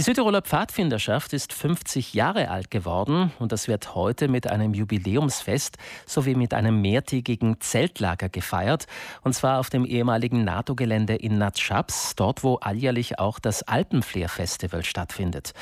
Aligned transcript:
Die 0.00 0.04
Südtiroler 0.04 0.40
Pfadfinderschaft 0.40 1.34
ist 1.34 1.52
50 1.52 2.14
Jahre 2.14 2.48
alt 2.48 2.70
geworden 2.70 3.32
und 3.38 3.52
das 3.52 3.68
wird 3.68 3.94
heute 3.94 4.28
mit 4.28 4.50
einem 4.50 4.72
Jubiläumsfest 4.72 5.76
sowie 6.06 6.34
mit 6.34 6.54
einem 6.54 6.80
mehrtägigen 6.80 7.60
Zeltlager 7.60 8.30
gefeiert. 8.30 8.86
Und 9.20 9.34
zwar 9.34 9.60
auf 9.60 9.68
dem 9.68 9.84
ehemaligen 9.84 10.42
NATO-Gelände 10.42 11.16
in 11.16 11.36
Natschabs, 11.36 12.16
dort 12.16 12.42
wo 12.42 12.54
alljährlich 12.54 13.18
auch 13.18 13.38
das 13.38 13.62
Alpenflair-Festival 13.62 14.84
stattfindet. 14.84 15.52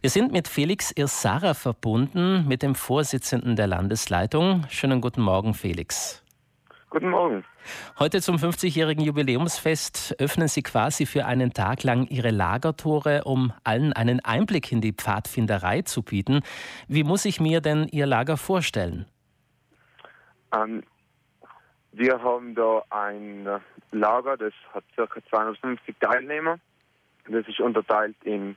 Wir 0.00 0.10
sind 0.10 0.30
mit 0.30 0.46
Felix 0.46 0.92
Irsara 0.92 1.54
verbunden, 1.54 2.46
mit 2.46 2.62
dem 2.62 2.76
Vorsitzenden 2.76 3.56
der 3.56 3.66
Landesleitung. 3.66 4.64
Schönen 4.68 5.00
guten 5.00 5.22
Morgen, 5.22 5.54
Felix. 5.54 6.22
Guten 6.90 7.10
Morgen. 7.10 7.44
Heute 7.98 8.20
zum 8.20 8.36
50-jährigen 8.36 9.04
Jubiläumsfest 9.04 10.16
öffnen 10.18 10.48
Sie 10.48 10.62
quasi 10.62 11.06
für 11.06 11.26
einen 11.26 11.52
Tag 11.52 11.82
lang 11.82 12.06
Ihre 12.06 12.30
Lagertore, 12.30 13.24
um 13.24 13.52
allen 13.64 13.92
einen 13.92 14.20
Einblick 14.24 14.72
in 14.72 14.80
die 14.80 14.92
Pfadfinderei 14.92 15.82
zu 15.82 16.02
bieten. 16.02 16.40
Wie 16.88 17.04
muss 17.04 17.24
ich 17.24 17.40
mir 17.40 17.60
denn 17.60 17.88
Ihr 17.88 18.06
Lager 18.06 18.36
vorstellen? 18.36 19.06
Ähm, 20.54 20.82
wir 21.92 22.22
haben 22.22 22.54
da 22.54 22.82
ein 22.90 23.48
Lager, 23.90 24.36
das 24.36 24.52
hat 24.72 24.84
ca. 24.94 25.06
250 25.30 25.96
Teilnehmer. 26.00 26.58
Das 27.28 27.46
ist 27.46 27.60
unterteilt 27.60 28.16
in 28.24 28.56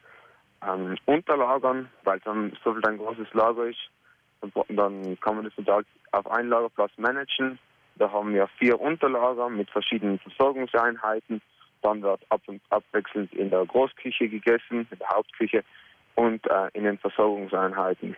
ähm, 0.65 0.97
Unterlagern, 1.05 1.89
weil 2.03 2.19
es 2.19 2.23
so 2.63 2.73
viel 2.73 2.85
ein 2.85 2.97
großes 2.97 3.33
Lager 3.33 3.65
ist. 3.65 3.89
Und 4.41 4.53
dann 4.69 5.19
kann 5.19 5.35
man 5.35 5.45
das 5.45 5.83
auf 6.11 6.31
einen 6.31 6.49
Lagerplatz 6.49 6.91
managen. 6.97 7.59
Da 8.01 8.11
haben 8.11 8.33
wir 8.33 8.47
vier 8.57 8.81
Unterlager 8.81 9.47
mit 9.47 9.69
verschiedenen 9.69 10.17
Versorgungseinheiten. 10.17 11.39
Dann 11.83 12.01
wird 12.01 12.19
ab 12.29 12.41
und 12.47 12.59
abwechselnd 12.71 13.31
in 13.31 13.51
der 13.51 13.63
Großküche 13.63 14.27
gegessen, 14.27 14.87
in 14.89 14.97
der 14.97 15.09
Hauptküche 15.09 15.63
und 16.15 16.43
äh, 16.49 16.69
in 16.73 16.85
den 16.85 16.97
Versorgungseinheiten. 16.97 18.17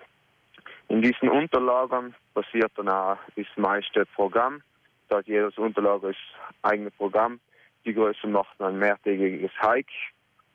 In 0.87 1.01
diesen 1.01 1.27
Unterlagern 1.27 2.15
passiert 2.33 2.71
dann 2.77 2.87
auch 2.87 3.17
das 3.35 3.45
meiste 3.57 4.05
Programm. 4.05 4.61
Da 5.09 5.17
hat 5.17 5.27
jedes 5.27 5.57
Unterlager 5.57 6.07
das 6.07 6.17
eigene 6.61 6.91
Programm. 6.91 7.41
Die 7.83 7.93
Größe 7.93 8.25
macht 8.27 8.61
ein 8.61 8.79
mehrtägiges 8.79 9.51
Hike 9.61 9.91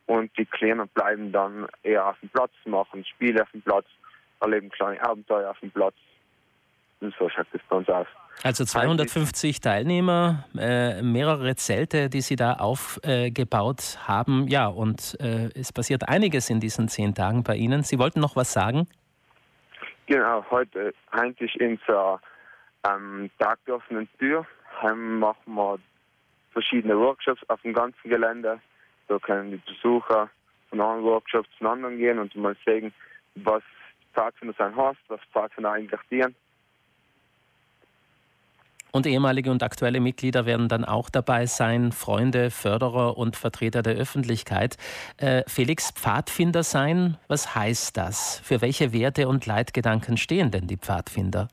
und 0.06 0.30
die 0.38 0.46
Kleinen 0.46 0.88
bleiben 0.88 1.32
dann 1.32 1.68
eher 1.82 2.06
auf 2.06 2.18
dem 2.20 2.30
Platz, 2.30 2.52
machen 2.64 3.04
Spiele 3.04 3.42
auf 3.42 3.50
dem 3.50 3.60
Platz, 3.60 3.84
erleben 4.40 4.70
kleine 4.70 5.02
Abenteuer 5.02 5.50
auf 5.50 5.60
dem 5.60 5.70
Platz. 5.70 5.96
Und 7.02 7.14
so 7.18 7.28
schaut 7.28 7.46
das 7.52 7.60
bei 7.68 7.76
uns 7.76 7.90
aus. 7.90 8.06
Also 8.44 8.64
250 8.64 9.60
Teilnehmer, 9.60 10.44
äh, 10.56 11.02
mehrere 11.02 11.56
Zelte, 11.56 12.08
die 12.08 12.20
Sie 12.20 12.36
da 12.36 12.54
aufgebaut 12.54 13.96
äh, 13.96 13.98
haben. 14.06 14.46
Ja, 14.48 14.68
und 14.68 15.16
äh, 15.20 15.50
es 15.58 15.72
passiert 15.72 16.08
einiges 16.08 16.48
in 16.48 16.60
diesen 16.60 16.88
zehn 16.88 17.14
Tagen 17.14 17.42
bei 17.42 17.56
Ihnen. 17.56 17.82
Sie 17.82 17.98
wollten 17.98 18.20
noch 18.20 18.36
was 18.36 18.52
sagen? 18.52 18.86
Genau, 20.06 20.44
heute 20.50 20.94
eigentlich 21.10 21.58
in 21.60 21.80
zur 21.84 22.20
ähm, 22.88 23.28
Tag 23.38 23.58
der 23.66 23.76
offenen 23.76 24.08
Tür 24.18 24.46
machen 24.94 25.54
wir 25.54 25.78
verschiedene 26.52 26.96
Workshops 26.96 27.42
auf 27.48 27.60
dem 27.62 27.74
ganzen 27.74 28.08
Gelände. 28.08 28.60
Da 29.08 29.18
können 29.18 29.50
die 29.50 29.72
Besucher 29.72 30.30
von 30.70 30.80
einem 30.80 31.02
Workshop 31.02 31.46
zum 31.58 31.66
anderen 31.66 31.98
gehen 31.98 32.18
und 32.18 32.34
mal 32.36 32.56
sehen, 32.64 32.92
was 33.34 33.62
Pfadfinder 34.14 34.54
sein 34.56 34.76
heißt, 34.76 35.00
was 35.08 35.20
Pfadfinder 35.32 35.72
eigentlich 35.72 36.00
dienen. 36.10 36.34
Und 38.90 39.06
ehemalige 39.06 39.50
und 39.50 39.62
aktuelle 39.62 40.00
Mitglieder 40.00 40.46
werden 40.46 40.68
dann 40.68 40.84
auch 40.84 41.10
dabei 41.10 41.46
sein, 41.46 41.92
Freunde, 41.92 42.50
Förderer 42.50 43.18
und 43.18 43.36
Vertreter 43.36 43.82
der 43.82 43.96
Öffentlichkeit. 43.96 44.76
Äh, 45.18 45.42
Felix, 45.46 45.90
Pfadfinder 45.92 46.62
sein, 46.62 47.18
was 47.28 47.54
heißt 47.54 47.96
das? 47.96 48.40
Für 48.40 48.62
welche 48.62 48.92
Werte 48.92 49.28
und 49.28 49.44
Leitgedanken 49.44 50.16
stehen 50.16 50.50
denn 50.50 50.66
die 50.66 50.78
Pfadfinder? 50.78 51.48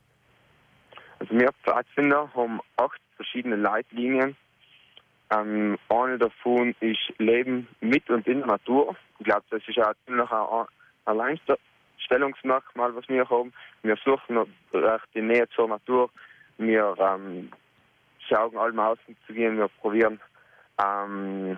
Also 1.20 1.34
wir 1.38 1.50
Pfadfinder 1.64 2.30
haben 2.36 2.62
acht 2.78 3.00
verschiedene 3.18 3.58
Leitlinien. 3.58 4.38
Ähm, 5.32 5.78
eine 5.90 6.18
davon 6.18 6.74
ist 6.80 7.14
Leben 7.18 7.68
mit 7.82 8.10
und 8.10 8.28
in 8.28 8.40
der 8.40 8.48
Natur. 8.48 8.96
Ich 9.20 9.26
glaube, 9.26 9.44
das 9.50 9.62
ist 9.68 9.80
auch 9.80 9.94
ziemlich 10.06 10.32
ein 10.32 10.66
Alleinstellungsmerkmal, 11.06 12.96
was 12.96 13.10
wir 13.10 13.30
haben. 13.30 13.52
Wir 13.84 13.98
suchen 14.06 14.40
die 15.14 15.22
Nähe 15.22 15.50
zur 15.50 15.68
Natur 15.68 16.10
wir 16.58 16.96
ähm, 17.00 17.52
schauen 18.28 18.58
allem 18.58 18.80
außen 18.80 19.16
zu 19.26 19.34
gehen, 19.34 19.58
wir 19.58 19.68
probieren 19.68 20.20
ähm, 20.84 21.58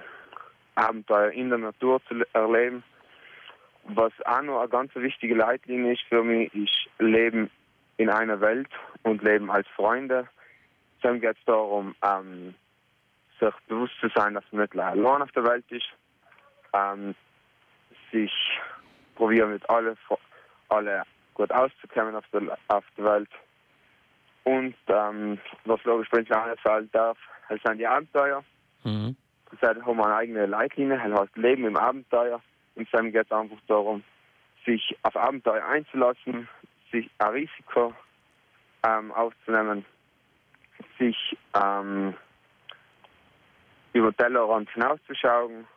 Abenteuer 0.75 1.31
in 1.31 1.49
der 1.49 1.59
Natur 1.59 2.01
zu 2.07 2.23
erleben. 2.33 2.83
Was 3.83 4.11
auch 4.25 4.41
noch 4.41 4.59
eine 4.59 4.69
ganz 4.69 4.93
wichtige 4.95 5.35
Leitlinie 5.35 5.93
ist 5.93 6.03
für 6.09 6.23
mich, 6.23 6.53
ist 6.53 6.89
Leben 6.99 7.49
in 7.97 8.09
einer 8.09 8.39
Welt 8.41 8.69
und 9.03 9.23
Leben 9.23 9.49
als 9.49 9.67
Freunde. 9.69 10.27
Dann 11.01 11.21
geht 11.21 11.37
es 11.37 11.45
darum, 11.45 11.95
ähm, 12.03 12.53
sich 13.39 13.53
bewusst 13.67 13.93
zu 14.01 14.09
sein, 14.13 14.33
dass 14.33 14.43
man 14.51 14.63
nicht 14.63 14.77
allein 14.77 15.21
auf 15.21 15.31
der 15.31 15.45
Welt 15.45 15.65
ist. 15.69 15.87
Ähm, 16.73 17.15
sich 18.11 18.31
probieren 19.15 19.51
mit 19.51 19.69
alle, 19.69 19.95
alle 20.69 21.03
gut 21.33 21.51
auszukommen 21.51 22.15
auf 22.15 22.25
der, 22.31 22.57
auf 22.67 22.83
der 22.97 23.05
Welt 23.05 23.29
und 24.47 24.75
ähm, 24.87 25.39
was 25.65 25.83
logisch 25.83 26.09
bei 26.09 26.19
uns 26.19 26.29
sein 26.63 26.89
darf, 26.93 27.17
halt 27.49 27.61
sind 27.65 27.79
die 27.79 27.87
Abenteuer. 27.87 28.45
Mhm. 28.85 29.17
Deshalb 29.51 29.85
haben 29.85 29.97
wir 29.97 30.05
eine 30.05 30.15
eigene 30.15 30.45
Leitlinie, 30.45 31.01
halt 31.01 31.19
heißt 31.19 31.35
Leben 31.35 31.65
im 31.65 31.75
Abenteuer. 31.75 32.41
Und 32.75 32.87
dann 32.93 33.11
geht 33.11 33.25
es 33.25 33.31
einfach 33.31 33.57
darum, 33.67 34.03
sich 34.65 34.97
auf 35.03 35.17
Abenteuer 35.17 35.65
einzulassen, 35.65 36.47
sich 36.93 37.09
ein 37.17 37.31
Risiko 37.31 37.93
ähm, 38.83 39.11
aufzunehmen, 39.11 39.83
sich 40.97 41.37
ähm, 41.53 42.13
über 43.91 44.15
Tellerrand 44.15 44.69
hinauszuschauen 44.69 45.67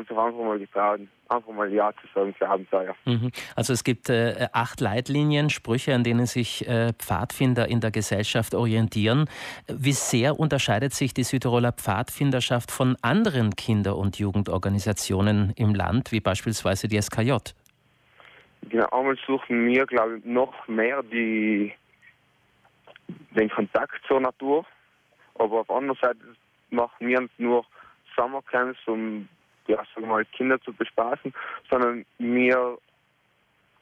und 0.00 0.08
sich 0.08 0.16
einfach 0.16 0.38
mal 0.38 0.58
getraut, 0.58 1.00
einfach 1.28 1.52
mal 1.52 1.72
Ja 1.72 1.92
zu 1.92 2.06
sagen 2.14 2.34
für 2.34 2.48
Abenteuer. 2.48 2.94
Mhm. 3.04 3.30
Also 3.54 3.72
es 3.72 3.84
gibt 3.84 4.08
äh, 4.08 4.48
acht 4.52 4.80
Leitlinien, 4.80 5.50
Sprüche, 5.50 5.94
an 5.94 6.02
denen 6.02 6.26
sich 6.26 6.66
äh, 6.66 6.92
Pfadfinder 6.94 7.68
in 7.68 7.80
der 7.80 7.90
Gesellschaft 7.90 8.54
orientieren. 8.54 9.26
Wie 9.68 9.92
sehr 9.92 10.40
unterscheidet 10.40 10.94
sich 10.94 11.14
die 11.14 11.22
Südtiroler 11.22 11.72
Pfadfinderschaft 11.72 12.70
von 12.70 12.96
anderen 13.02 13.54
Kinder- 13.56 13.96
und 13.96 14.18
Jugendorganisationen 14.18 15.52
im 15.56 15.74
Land, 15.74 16.12
wie 16.12 16.20
beispielsweise 16.20 16.88
die 16.88 17.00
SKJ? 17.00 17.36
Genau, 18.68 18.86
einmal 18.90 19.16
suchen 19.26 19.66
wir, 19.66 19.86
glaube 19.86 20.18
ich, 20.18 20.24
noch 20.24 20.66
mehr 20.68 21.02
die, 21.02 21.72
den 23.36 23.50
Kontakt 23.50 24.00
zur 24.06 24.20
Natur. 24.20 24.64
Aber 25.34 25.60
auf 25.60 25.66
der 25.66 25.76
anderen 25.76 25.98
Seite 26.00 26.18
machen 26.70 27.06
wir 27.06 27.26
nur 27.38 27.64
Summercamps, 28.16 28.78
um 28.86 29.28
ja, 29.66 29.76
sagen 29.94 30.02
wir 30.02 30.06
mal, 30.06 30.24
Kinder 30.26 30.60
zu 30.60 30.72
bespaßen, 30.72 31.32
sondern 31.68 32.04
wir 32.18 32.78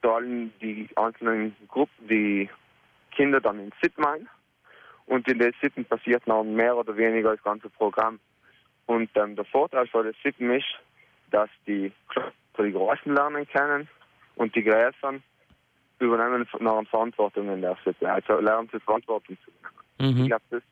teilen 0.03 0.53
die 0.61 0.89
einzelnen 0.97 1.57
Gruppen, 1.69 2.09
die 2.09 2.49
Kinder 3.11 3.41
dann 3.41 3.59
in 3.59 3.73
Sitten 3.83 4.05
ein. 4.05 4.29
Und 5.07 5.27
in 5.27 5.39
den 5.39 5.55
Sitten 5.63 5.85
passiert 5.85 6.23
dann 6.27 6.55
mehr 6.55 6.77
oder 6.77 6.97
weniger 6.97 7.31
das 7.31 7.43
ganze 7.43 7.71
Programm. 7.71 8.21
Und 8.87 9.11
ähm, 9.17 9.37
der 9.37 9.45
Vorteil 9.47 9.87
von 9.87 10.05
den 10.05 10.15
Sitten 10.23 10.51
ist, 10.51 10.67
dass 11.31 11.49
die 11.67 11.93
die 12.59 12.73
Großen 12.73 13.15
lernen 13.15 13.47
können 13.49 13.89
und 14.37 14.55
die 14.55 14.63
Gräsern 14.63 15.23
übernehmen 15.99 16.47
nach 16.61 16.83
Verantwortung 16.89 17.53
in 17.53 17.61
der 17.61 17.77
Sitte. 17.85 18.11
Also 18.11 18.39
lernen 18.41 18.69
sie 18.73 18.81
Verantwortung 18.81 19.37
zu 19.45 19.51
nehmen. 19.99 20.17
Mhm. 20.17 20.23
Ich 20.23 20.29
glaube, 20.29 20.45
das, 20.51 20.63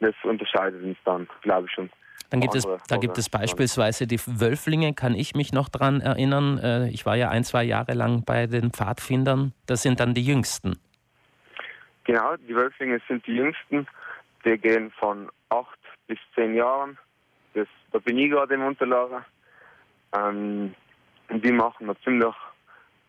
das 0.00 0.14
unterscheidet 0.24 0.82
uns 0.82 0.98
dann, 1.04 1.28
glaube 1.42 1.66
ich 1.66 1.72
schon. 1.72 1.90
Dann 2.32 2.40
gibt 2.40 2.54
es, 2.54 2.66
da 2.88 2.96
gibt 2.96 3.18
es 3.18 3.28
beispielsweise 3.28 4.06
die 4.06 4.18
Wölflinge, 4.18 4.94
kann 4.94 5.14
ich 5.14 5.34
mich 5.34 5.52
noch 5.52 5.68
dran 5.68 6.00
erinnern. 6.00 6.56
Äh, 6.56 6.88
ich 6.88 7.04
war 7.04 7.14
ja 7.14 7.28
ein, 7.28 7.44
zwei 7.44 7.62
Jahre 7.62 7.92
lang 7.92 8.24
bei 8.24 8.46
den 8.46 8.70
Pfadfindern. 8.70 9.52
Das 9.66 9.82
sind 9.82 10.00
dann 10.00 10.14
die 10.14 10.24
Jüngsten. 10.24 10.78
Genau, 12.04 12.36
die 12.36 12.56
Wölflinge 12.56 13.02
sind 13.06 13.26
die 13.26 13.34
Jüngsten. 13.34 13.86
Die 14.46 14.56
gehen 14.56 14.90
von 14.92 15.28
acht 15.50 15.78
bis 16.06 16.18
zehn 16.34 16.54
Jahren. 16.54 16.96
Das, 17.52 17.68
da 17.92 17.98
bin 17.98 18.16
ich 18.16 18.30
gerade 18.30 18.54
im 18.54 18.64
Unterlager. 18.64 19.26
Ähm, 20.16 20.74
und 21.28 21.44
die 21.44 21.52
machen 21.52 21.86
noch 21.86 22.00
ziemlich, 22.02 22.34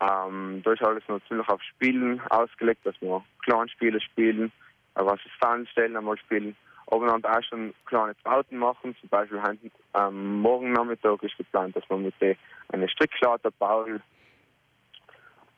ähm, 0.02 0.62
da 0.66 0.74
ist 0.74 0.84
alles 0.84 1.04
noch 1.08 1.22
ziemlich 1.30 1.48
auf 1.48 1.62
Spielen 1.64 2.20
ausgelegt, 2.30 2.86
dass 2.86 3.00
wir 3.00 3.24
Clanspiele 3.44 4.02
spielen, 4.02 4.52
was 4.96 5.20
ist 5.26 5.36
Fahnenstellen 5.40 5.96
einmal 5.96 6.18
spielen 6.18 6.58
aber 6.88 7.08
dann 7.08 7.24
auch 7.26 7.44
schon 7.44 7.74
kleine 7.86 8.16
Bauten 8.24 8.58
machen. 8.58 8.96
Zum 9.00 9.10
Beispiel 9.10 9.42
heute, 9.42 9.72
ähm, 9.96 10.42
morgen 10.42 10.72
Nachmittag 10.72 11.22
ist 11.24 11.38
geplant, 11.38 11.76
dass 11.76 11.90
wir 11.90 11.98
mit 11.98 12.14
der 12.22 12.36
eine 12.70 12.90
Strickschlauter 12.90 13.52
bauen, 13.52 14.02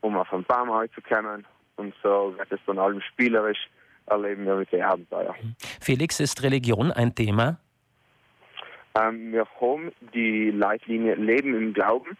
um 0.01 0.17
auf 0.17 0.31
einen 0.33 0.43
Baum 0.43 0.69
reinzukommen. 0.69 1.45
Und 1.77 1.93
so 2.01 2.33
wird 2.37 2.51
es 2.51 2.59
dann 2.65 2.79
allem 2.79 3.01
spielerisch 3.01 3.69
erleben 4.07 4.45
wir 4.45 4.55
mit 4.55 4.71
den 4.71 4.83
Abenteuer. 4.83 5.35
Felix, 5.81 6.19
ist 6.19 6.43
Religion 6.43 6.91
ein 6.91 7.15
Thema? 7.15 7.57
Ähm, 8.97 9.33
wir 9.33 9.45
haben 9.59 9.91
die 10.13 10.51
Leitlinie 10.51 11.15
Leben 11.15 11.55
im 11.55 11.73
Glauben. 11.73 12.17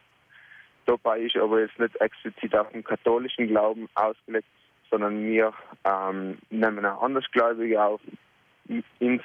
Dabei 0.86 1.22
ist 1.22 1.36
aber 1.38 1.62
jetzt 1.62 1.80
nicht 1.80 1.96
explizit 2.01 2.56
auf 2.56 2.69
den 2.72 2.84
katholischen 2.84 3.48
Glauben 3.48 3.88
ausgelegt, 3.96 4.48
sondern 4.90 5.24
wir 5.24 5.54
ähm, 5.84 6.38
nehmen 6.50 6.86
auch 6.86 7.01
Andersgläubige 7.01 7.81
auf. 7.84 8.01
Uns 8.68 9.22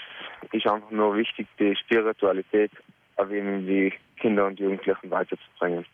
ist 0.53 0.67
einfach 0.67 0.91
nur 0.91 1.17
wichtig, 1.17 1.47
die 1.59 1.75
Spiritualität 1.77 2.71
auf 3.17 3.31
eben 3.31 3.67
die 3.67 3.93
Kinder 4.17 4.47
und 4.47 4.59
Jugendlichen 4.59 5.11
weiterzubringen. 5.11 5.85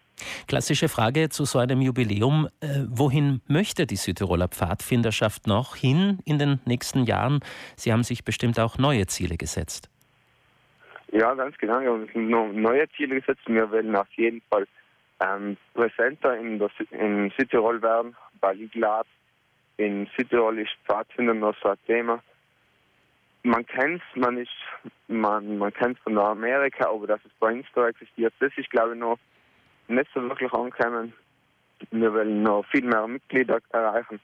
Klassische 0.48 0.88
Frage 0.88 1.28
zu 1.28 1.44
so 1.44 1.58
einem 1.58 1.80
Jubiläum. 1.80 2.48
Äh, 2.60 2.84
wohin 2.88 3.42
möchte 3.48 3.86
die 3.86 3.96
Südtiroler 3.96 4.48
Pfadfinderschaft 4.48 5.46
noch 5.46 5.76
hin 5.76 6.20
in 6.24 6.38
den 6.38 6.60
nächsten 6.64 7.04
Jahren? 7.04 7.40
Sie 7.76 7.92
haben 7.92 8.02
sich 8.02 8.24
bestimmt 8.24 8.58
auch 8.58 8.78
neue 8.78 9.06
Ziele 9.06 9.36
gesetzt. 9.36 9.90
Ja, 11.12 11.34
ganz 11.34 11.56
genau. 11.58 11.80
Wir 11.80 11.88
haben 12.36 12.62
neue 12.62 12.88
Ziele 12.90 13.20
gesetzt. 13.20 13.42
Wir 13.46 13.70
wollen 13.70 13.94
auf 13.94 14.10
jeden 14.16 14.40
Fall 14.50 14.66
ähm, 15.20 15.56
präsenter 15.74 16.36
in, 16.36 16.58
der, 16.58 16.70
in 16.90 17.32
Südtirol 17.38 17.80
werden, 17.82 18.16
weil 18.40 18.60
ich 18.60 18.72
glaube, 18.72 19.08
in 19.76 20.08
Südtirol 20.16 20.58
ist 20.58 20.72
Pfadfinder 20.86 21.34
noch 21.34 21.54
so 21.62 21.68
ein 21.68 21.76
Thema. 21.86 22.22
Man 23.46 23.64
kennt 23.64 24.02
es, 24.02 24.20
man 24.20 24.38
ist, 24.38 24.50
man, 25.06 25.58
man 25.58 25.72
kennt 25.72 26.00
von 26.00 26.18
Amerika, 26.18 26.88
aber 26.88 27.06
dass 27.06 27.20
es 27.24 27.30
bei 27.38 27.52
uns 27.52 27.66
da 27.76 27.86
existiert, 27.86 28.34
das 28.40 28.50
ist 28.56 28.68
glaube 28.70 28.94
ich 28.94 28.98
noch 28.98 29.18
nicht 29.86 30.10
so 30.12 30.20
wirklich 30.20 30.52
angekommen. 30.52 31.12
Wir 31.92 32.12
wollen 32.12 32.42
noch 32.42 32.64
viel 32.72 32.84
mehr 32.84 33.06
Mitglieder 33.06 33.60
erreichen 33.70 34.18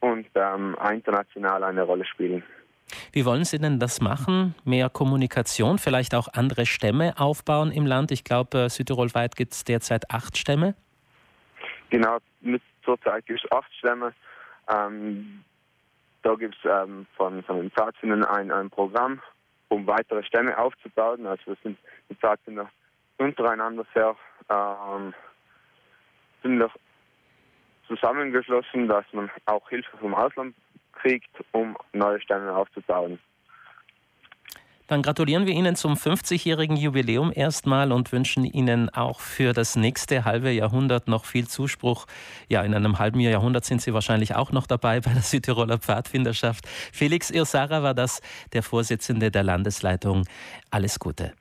und 0.00 0.26
ähm, 0.34 0.76
international 0.92 1.64
eine 1.64 1.82
Rolle 1.82 2.04
spielen. 2.04 2.42
Wie 3.12 3.24
wollen 3.24 3.46
Sie 3.46 3.58
denn 3.58 3.78
das 3.78 4.02
machen? 4.02 4.54
Mehr 4.66 4.90
Kommunikation, 4.90 5.78
vielleicht 5.78 6.14
auch 6.14 6.28
andere 6.34 6.66
Stämme 6.66 7.14
aufbauen 7.18 7.72
im 7.72 7.86
Land? 7.86 8.10
Ich 8.10 8.22
glaube, 8.22 8.68
südtirolweit 8.68 9.34
gibt 9.34 9.52
es 9.52 9.64
derzeit 9.64 10.10
acht 10.10 10.36
Stämme. 10.36 10.74
Genau, 11.88 12.18
mit 12.42 12.60
zurzeit 12.84 13.24
gibt 13.24 13.42
es 13.42 13.50
acht 13.50 13.72
Stämme. 13.78 14.12
Ähm, 14.68 15.42
da 16.22 16.34
gibt 16.34 16.56
es 16.56 16.60
ähm, 16.64 17.06
von, 17.16 17.42
von 17.42 17.58
den 17.58 17.70
Pfadfindern 17.70 18.24
ein, 18.24 18.50
ein 18.50 18.70
Programm, 18.70 19.20
um 19.68 19.86
weitere 19.86 20.22
Stämme 20.22 20.56
aufzubauen. 20.56 21.26
Also 21.26 21.46
wir 21.46 21.56
sind 21.62 21.78
die 22.08 22.14
Pfadfinder 22.14 22.70
untereinander 23.18 23.84
sehr 23.94 24.16
ähm, 24.48 25.14
ziemlich 26.42 26.70
zusammengeschlossen, 27.86 28.88
dass 28.88 29.04
man 29.12 29.30
auch 29.46 29.68
Hilfe 29.68 29.96
vom 29.98 30.14
Ausland 30.14 30.54
kriegt, 30.92 31.30
um 31.52 31.76
neue 31.92 32.20
Stämme 32.20 32.54
aufzubauen. 32.54 33.18
Dann 34.92 35.00
gratulieren 35.00 35.46
wir 35.46 35.54
Ihnen 35.54 35.74
zum 35.74 35.94
50-jährigen 35.94 36.76
Jubiläum 36.76 37.32
erstmal 37.34 37.92
und 37.92 38.12
wünschen 38.12 38.44
Ihnen 38.44 38.90
auch 38.90 39.20
für 39.20 39.54
das 39.54 39.74
nächste 39.74 40.26
halbe 40.26 40.50
Jahrhundert 40.50 41.08
noch 41.08 41.24
viel 41.24 41.48
Zuspruch. 41.48 42.04
Ja, 42.50 42.60
in 42.60 42.74
einem 42.74 42.98
halben 42.98 43.18
Jahrhundert 43.20 43.64
sind 43.64 43.80
Sie 43.80 43.94
wahrscheinlich 43.94 44.34
auch 44.34 44.52
noch 44.52 44.66
dabei 44.66 45.00
bei 45.00 45.14
der 45.14 45.22
Südtiroler 45.22 45.78
Pfadfinderschaft. 45.78 46.68
Felix 46.92 47.30
Irsara 47.30 47.82
war 47.82 47.94
das, 47.94 48.20
der 48.52 48.62
Vorsitzende 48.62 49.30
der 49.30 49.44
Landesleitung. 49.44 50.26
Alles 50.70 50.98
Gute. 50.98 51.32